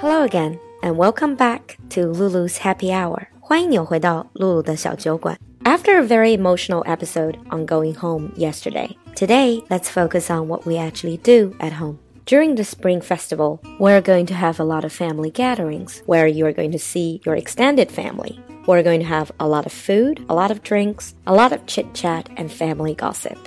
[0.00, 3.28] Hello again, and welcome back to Lulu's Happy Hour.
[3.40, 5.38] 欢迎你回到露露的小酒馆。
[5.64, 11.18] After a very emotional episode on going home yesterday, today let's focus on what we actually
[11.18, 11.98] do at home.
[12.26, 16.52] During the Spring Festival, we're going to have a lot of family gatherings where you're
[16.52, 18.40] going to see your extended family.
[18.66, 21.66] We're going to have a lot of food, a lot of drinks, a lot of
[21.66, 23.38] chit chat, and family gossip.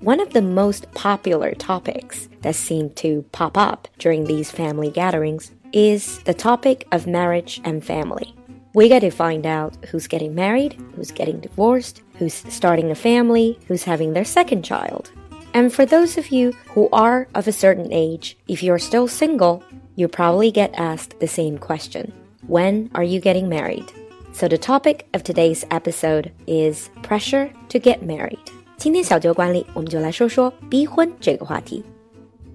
[0.00, 5.50] One of the most popular topics that seem to pop up during these family gatherings
[5.74, 8.34] is the topic of marriage and family.
[8.74, 13.58] We get to find out who's getting married, who's getting divorced, who's starting a family,
[13.66, 15.10] who's having their second child.
[15.52, 19.64] And for those of you who are of a certain age, if you're still single,
[19.96, 22.12] you probably get asked the same question
[22.46, 23.92] When are you getting married?
[24.32, 28.38] So the topic of today's episode is pressure to get married.
[28.76, 31.84] 今天小酒馆里，我们就来说说逼婚这个话题。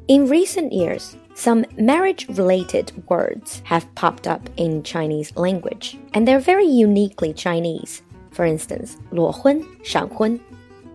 [0.08, 6.40] In recent years, some marriage related words have popped up in Chinese language, and they're
[6.40, 8.02] very uniquely Chinese.
[8.32, 10.40] For instance, 裸婚,闪婚.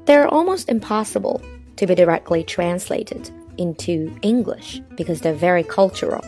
[0.06, 1.42] They're almost impossible
[1.76, 6.24] to be directly translated into English because they're very cultural.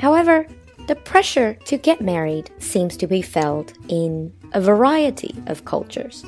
[0.00, 0.46] However,
[0.88, 6.24] the pressure to get married seems to be felt in a variety of cultures.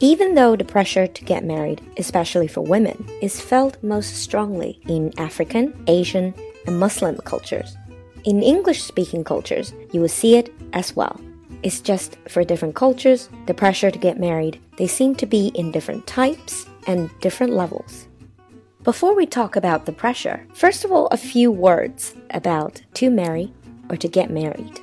[0.00, 5.12] Even though the pressure to get married, especially for women, is felt most strongly in
[5.18, 6.34] African, Asian,
[6.67, 7.75] and Muslim cultures,
[8.27, 11.17] in English speaking cultures, you will see it as well.
[11.63, 15.71] It's just for different cultures, the pressure to get married, they seem to be in
[15.71, 18.07] different types and different levels.
[18.83, 23.53] Before we talk about the pressure, first of all, a few words about to marry
[23.89, 24.77] or to get married.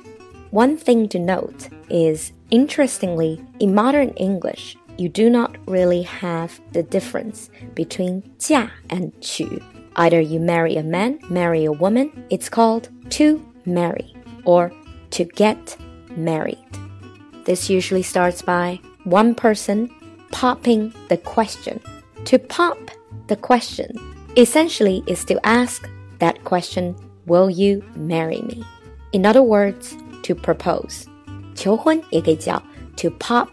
[0.49, 6.83] One thing to note is, interestingly, in modern English, you do not really have the
[6.83, 9.61] difference between 嫁 and 娶.
[9.96, 14.72] Either you marry a man, marry a woman, it's called to marry or
[15.10, 15.76] to get
[16.16, 16.58] married.
[17.44, 19.90] This usually starts by one person
[20.30, 21.80] popping the question.
[22.26, 22.78] To pop
[23.26, 23.98] the question
[24.36, 25.88] essentially is to ask
[26.18, 26.94] that question,
[27.26, 28.64] Will you marry me?
[29.12, 31.06] In other words, to propose.
[31.54, 32.62] 求婚也可以叫
[32.96, 33.48] to pop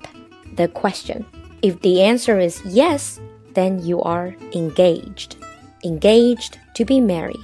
[0.56, 1.24] the question.
[1.62, 3.19] If the answer is yes,
[3.53, 5.38] then you are engaged.
[5.84, 7.38] Engaged to be married.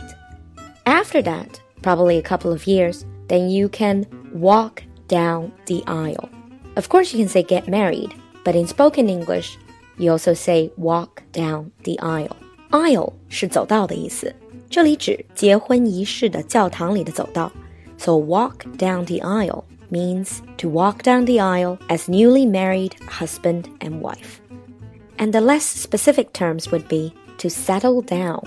[0.85, 6.29] After that, probably a couple of years, then you can walk down the aisle.
[6.75, 9.57] Of course, you can say get married, but in spoken English,
[9.97, 12.35] you also say walk down the aisle.
[12.71, 14.35] Aisle 是走道的意思，
[14.69, 17.51] 这里指结婚仪式的教堂里的走道。
[17.97, 24.01] So walk down the aisle means to walk down the aisle as newly married husband and
[24.01, 24.39] wife.
[25.17, 28.41] And the less specific terms would be to settle down,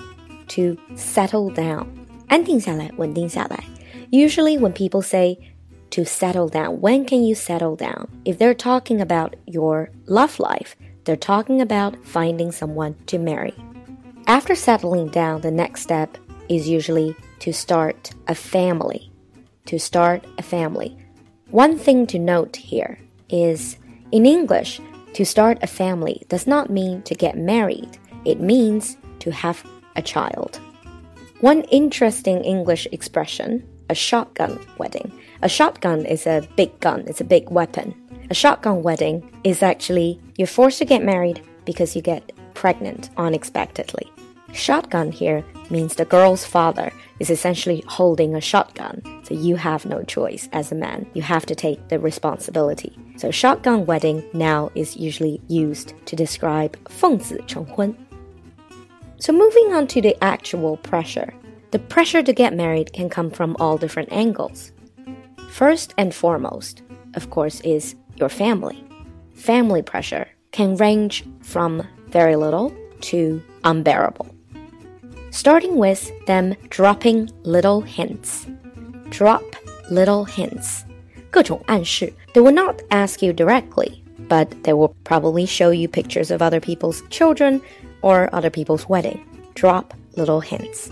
[0.49, 1.87] to settle down.
[2.27, 3.63] 安定下来,稳定下来.
[4.11, 5.37] Usually when people say
[5.91, 8.07] to settle down, when can you settle down?
[8.25, 10.75] If they're talking about your love life,
[11.05, 13.53] they're talking about finding someone to marry.
[14.25, 16.17] After settling down, the next step
[16.49, 19.09] is usually to start a family.
[19.67, 20.97] To start a family.
[21.49, 23.77] One thing to note here is
[24.11, 24.81] in English,
[25.13, 29.63] to start a family does not mean to get married, it means to have
[29.95, 30.59] a child.
[31.41, 35.11] One interesting English expression, a shotgun wedding.
[35.41, 37.93] A shotgun is a big gun, it's a big weapon.
[38.29, 44.11] A shotgun wedding is actually you're forced to get married because you get pregnant unexpectedly.
[44.53, 50.01] Shotgun here means the girl's father is essentially holding a shotgun, so you have no
[50.03, 51.05] choice as a man.
[51.13, 52.97] You have to take the responsibility.
[53.17, 57.95] So shotgun wedding now is usually used to describe 奉子成婚.
[59.21, 61.33] So moving on to the actual pressure.
[61.71, 64.71] The pressure to get married can come from all different angles.
[65.49, 66.83] First and foremost,
[67.15, 68.83] of course, is your family.
[69.33, 74.37] Family pressure can range from very little to unbearable
[75.37, 78.47] starting with them dropping little hints.
[79.09, 79.43] Drop
[79.91, 80.83] little hints.
[81.29, 82.11] 各种暗示.
[82.33, 86.59] They will not ask you directly, but they will probably show you pictures of other
[86.59, 87.61] people's children
[88.02, 89.24] or other people's wedding.
[89.54, 90.90] Drop little hints.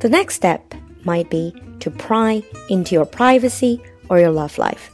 [0.00, 0.74] The next step
[1.04, 4.90] might be to pry into your privacy or your love life.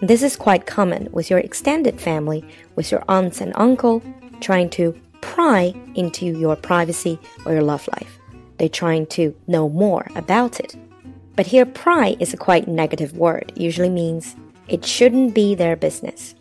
[0.00, 2.44] This is quite common with your extended family,
[2.74, 4.02] with your aunts and uncle,
[4.40, 8.18] trying to pry into your privacy or your love life.
[8.58, 10.76] They're trying to know more about it.
[11.36, 14.36] But here, pry is a quite negative word, usually means
[14.68, 16.34] it shouldn't be their business.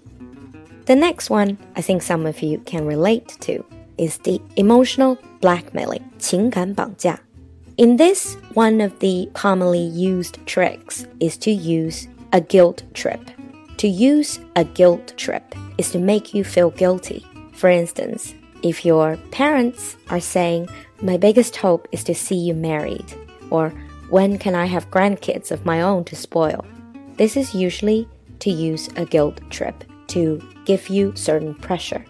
[0.86, 3.63] The next one I think some of you can relate to
[4.00, 7.19] is the emotional blackmailing, 情感绑架.
[7.76, 13.20] In this, one of the commonly used tricks is to use a guilt trip.
[13.79, 15.43] To use a guilt trip
[15.76, 17.26] is to make you feel guilty.
[17.53, 20.69] For instance, if your parents are saying,
[21.03, 23.12] My biggest hope is to see you married,
[23.50, 23.73] or
[24.08, 26.64] When can I have grandkids of my own to spoil?
[27.17, 28.08] This is usually
[28.38, 32.05] to use a guilt trip to give you certain pressure.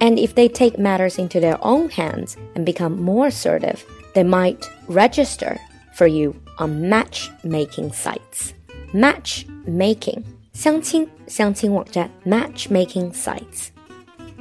[0.00, 3.84] And if they take matters into their own hands and become more assertive,
[4.14, 5.58] they might register
[5.94, 8.54] for you on matchmaking sites.
[8.92, 13.70] Matchmaking, 相亲,相亲网站, matchmaking sites.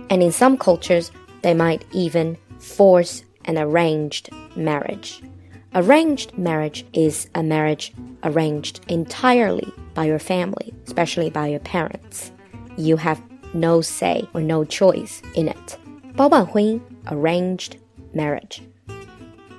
[0.09, 1.11] And in some cultures,
[1.41, 5.21] they might even force an arranged marriage.
[5.75, 7.93] Arranged marriage is a marriage
[8.23, 12.31] arranged entirely by your family, especially by your parents.
[12.77, 13.21] You have
[13.53, 15.77] no say or no choice in it.
[16.15, 17.77] 包办婚姻, arranged
[18.13, 18.61] marriage.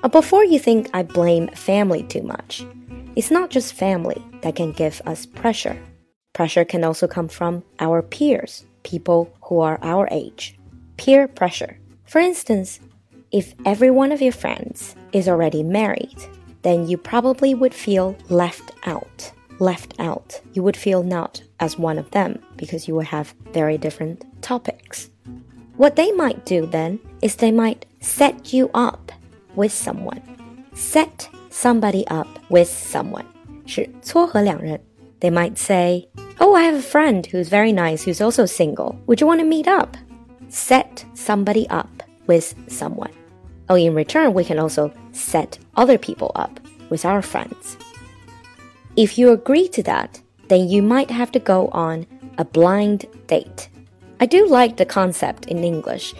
[0.03, 2.65] Uh, before you think I blame family too much,
[3.15, 5.77] it's not just family that can give us pressure.
[6.33, 10.57] Pressure can also come from our peers, people who are our age.
[10.97, 11.77] Peer pressure.
[12.05, 12.79] For instance,
[13.31, 16.17] if every one of your friends is already married,
[16.61, 19.31] then you probably would feel left out.
[19.59, 20.41] Left out.
[20.53, 25.09] You would feel not as one of them because you would have very different topics.
[25.77, 29.11] What they might do then is they might set you up
[29.55, 30.21] with someone.
[30.73, 33.25] Set somebody up with someone.
[33.65, 34.79] 是撮合两人.
[35.19, 36.07] They might say,
[36.39, 38.95] Oh, I have a friend who's very nice who's also single.
[39.05, 39.95] Would you want to meet up?
[40.49, 43.11] Set somebody up with someone.
[43.69, 46.59] Oh, in return, we can also set other people up
[46.89, 47.77] with our friends.
[48.95, 52.05] If you agree to that, then you might have to go on
[52.37, 53.69] a blind date.
[54.19, 56.13] I do like the concept in English.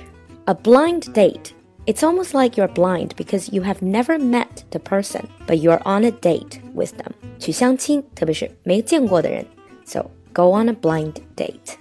[0.48, 1.54] A blind date.
[1.86, 6.04] It's almost like you're blind because you have never met the person, but you're on
[6.06, 7.14] a date with them.
[7.40, 9.46] 去相亲，特别是没见过的人.
[9.86, 11.76] So go on a blind date.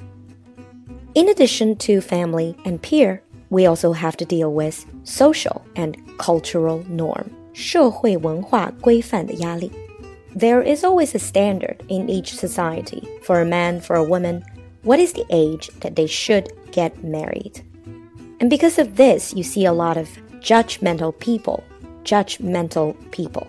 [1.14, 3.20] In addition to family and peer,
[3.50, 7.26] we also have to deal with social and cultural norm.
[7.52, 9.70] 社会文化规范的压力.
[10.34, 14.44] There is always a standard in each society for a man, for a woman.
[14.82, 17.62] What is the age that they should get married?
[18.40, 20.08] And because of this, you see a lot of
[20.40, 21.64] judgmental people.
[22.04, 23.46] Judgmental people.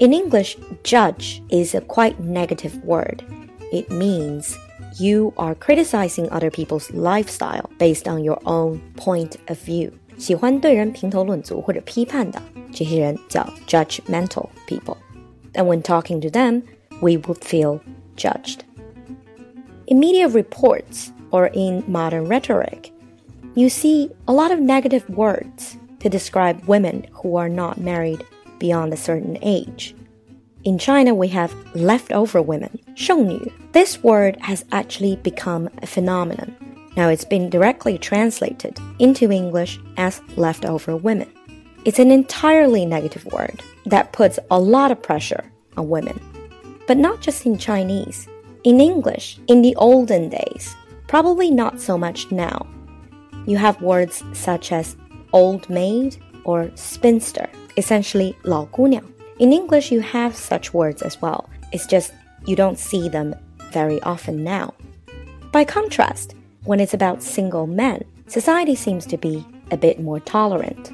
[0.00, 3.24] In English, judge is a quite negative word.
[3.72, 4.58] It means
[4.98, 9.92] you are criticizing other people's lifestyle based on your own point of view.
[10.16, 12.40] 喜欢对人评头论足或者批判的
[12.72, 14.96] 这些人叫 judgmental people.
[15.55, 16.63] And when talking to them,
[17.01, 17.81] we would feel
[18.15, 18.63] judged.
[19.87, 22.91] In media reports or in modern rhetoric,
[23.55, 28.23] you see a lot of negative words to describe women who are not married
[28.59, 29.95] beyond a certain age.
[30.65, 33.51] In China, we have leftover women, 剩女.
[33.71, 36.55] This word has actually become a phenomenon.
[36.97, 41.31] Now it's been directly translated into English as leftover women.
[41.85, 45.44] It's an entirely negative word that puts a lot of pressure
[45.76, 46.20] on women.
[46.86, 48.28] But not just in Chinese.
[48.64, 50.74] In English, in the olden days,
[51.06, 52.66] probably not so much now.
[53.46, 54.96] You have words such as
[55.32, 59.02] old maid or spinster, essentially 老姑娘.
[59.38, 61.50] In English, you have such words as well.
[61.72, 62.12] It's just
[62.46, 63.34] you don't see them
[63.72, 64.74] very often now.
[65.52, 66.34] By contrast,
[66.64, 70.92] when it's about single men, society seems to be a bit more tolerant.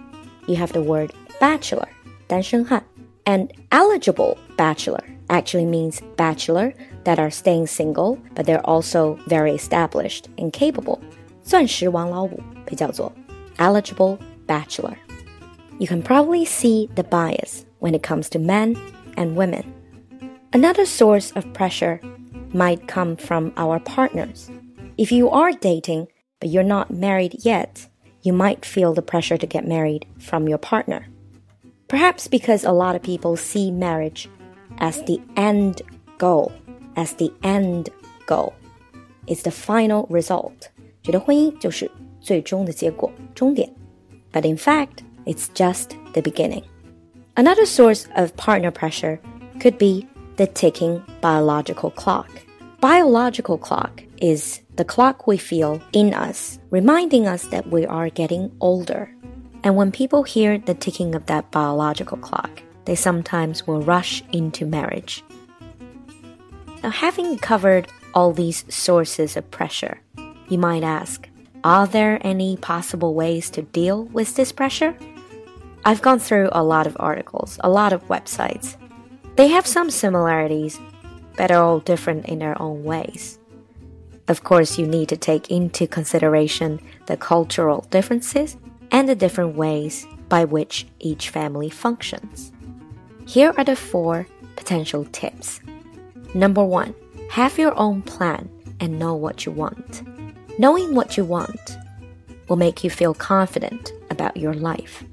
[0.49, 1.88] You have the word bachelor,
[2.26, 2.83] 单身汉,
[3.25, 6.73] and eligible bachelor actually means bachelor
[7.04, 10.99] that are staying single, but they're also very established and capable.
[11.45, 13.12] 钻石王老五被叫做
[13.59, 14.97] eligible bachelor.
[15.78, 18.76] You can probably see the bias when it comes to men
[19.16, 19.64] and women.
[20.52, 22.00] Another source of pressure
[22.52, 24.50] might come from our partners.
[24.99, 26.09] If you are dating,
[26.40, 27.88] but you're not married yet,
[28.23, 31.07] you might feel the pressure to get married from your partner.
[31.88, 34.28] Perhaps because a lot of people see marriage
[34.78, 35.83] as the end
[36.19, 36.52] goal,
[36.97, 37.90] as the end
[38.26, 38.52] goal.
[39.26, 40.71] It's the final result.
[41.02, 41.90] 觉得婚姻就是
[42.21, 43.73] 最终的结果，终点。
[44.33, 46.62] But in fact, it's just the beginning.
[47.35, 49.19] Another source of partner pressure
[49.61, 52.28] could be the ticking biological clock.
[52.80, 58.50] Biological clock is the clock we feel in us, reminding us that we are getting
[58.61, 59.09] older.
[59.65, 64.63] And when people hear the ticking of that biological clock, they sometimes will rush into
[64.63, 65.24] marriage.
[66.84, 70.00] Now, having covered all these sources of pressure,
[70.50, 71.27] you might ask,
[71.63, 74.95] are there any possible ways to deal with this pressure?
[75.84, 78.77] I've gone through a lot of articles, a lot of websites.
[79.36, 80.79] They have some similarities,
[81.38, 83.39] but are all different in their own ways.
[84.27, 88.57] Of course, you need to take into consideration the cultural differences
[88.92, 92.51] and the different ways by which each family functions.
[93.27, 95.60] Here are the four potential tips.
[96.34, 96.94] Number one,
[97.30, 98.50] have your own plan
[98.80, 100.04] and know what you want.
[100.60, 101.77] Knowing what you want
[102.48, 105.04] will make you feel confident about your life.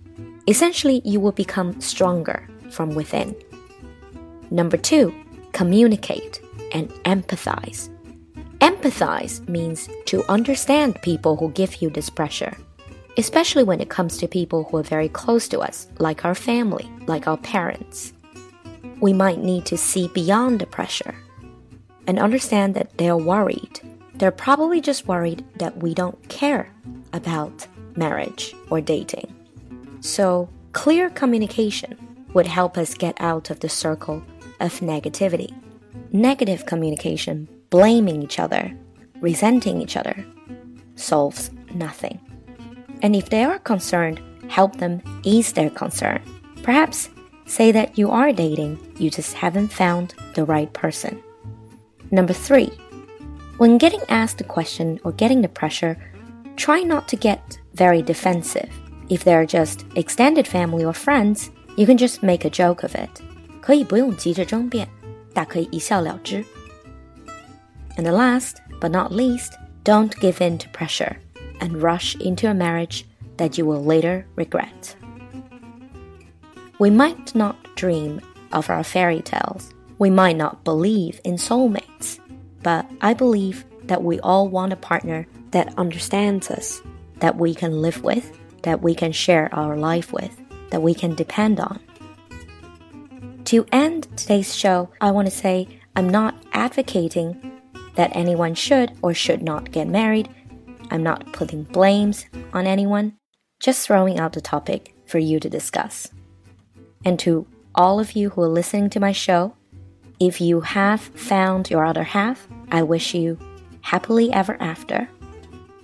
[0.47, 3.35] Essentially, you will become stronger from within.
[4.51, 5.15] Number two,
[5.53, 6.41] communicate
[6.73, 7.89] and empathize.
[8.59, 12.57] Empathize means to understand people who give you this pressure,
[13.17, 16.91] especially when it comes to people who are very close to us, like our family,
[17.07, 18.13] like our parents.
[19.01, 21.15] We might need to see beyond the pressure
[22.07, 23.81] and understand that they are worried.
[24.15, 26.71] They're probably just worried that we don't care
[27.13, 27.67] about
[27.97, 29.35] marriage or dating.
[30.01, 31.97] So, clear communication
[32.35, 34.23] would help us get out of the circle
[34.61, 35.55] of negativity.
[36.13, 38.77] Negative communication, blaming each other,
[39.21, 40.25] resenting each other,
[40.95, 42.21] solves nothing.
[43.02, 46.22] And if they are concerned, help them ease their concern.
[46.64, 47.10] Perhaps
[47.46, 51.22] say that you are dating, you just haven't found the right person.
[52.12, 52.72] Number three,
[53.58, 55.98] when getting asked a question or getting the pressure,
[56.56, 58.70] try not to get very defensive.
[59.10, 63.22] If they're just extended family or friends, you can just make a joke of it.
[63.62, 64.88] 可以不用急着争辩，
[65.34, 66.44] 大可以一笑了之。
[67.98, 69.54] And the last but not least,
[69.84, 71.16] don't give in to pressure
[71.63, 73.07] and rush into a marriage
[73.39, 74.97] that you will later regret.
[76.79, 79.73] We might not dream of our fairy tales.
[79.99, 82.19] We might not believe in soulmates.
[82.63, 86.83] But I believe that we all want a partner that understands us,
[87.19, 90.37] that we can live with, that we can share our life with,
[90.71, 91.79] that we can depend on.
[93.47, 97.61] To end today's show, I want to say I'm not advocating
[97.95, 100.29] that anyone should or should not get married.
[100.91, 103.15] I'm not putting blames on anyone,
[103.61, 106.11] just throwing out the topic for you to discuss.
[107.05, 109.55] And to all of you who are listening to my show,
[110.21, 113.39] if you have found your other half, I wish you
[113.81, 115.09] happily ever after.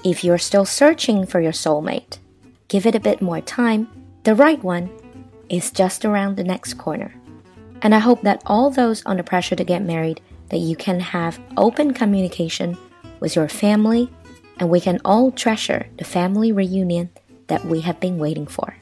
[0.04, 2.18] If you're still searching for your soulmate,
[2.68, 3.88] give it a bit more time.
[4.22, 4.90] The right one
[5.48, 7.12] is just around the next corner.
[7.82, 11.40] And I hope that all those under pressure to get married, that you can have
[11.56, 12.76] open communication
[13.20, 14.10] with your family
[14.58, 17.10] and we can all treasure the family reunion
[17.46, 18.76] that we have been waiting for.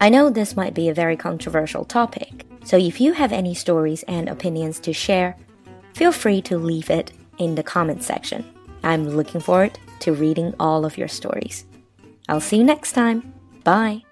[0.00, 4.02] I know this might be a very controversial topic, so if you have any stories
[4.04, 5.36] and opinions to share,
[5.94, 8.44] feel free to leave it in the comment section.
[8.82, 11.64] I'm looking forward to reading all of your stories.
[12.28, 13.32] I'll see you next time.
[13.64, 14.07] Bye.